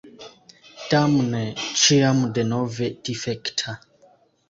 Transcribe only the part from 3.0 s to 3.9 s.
difekta!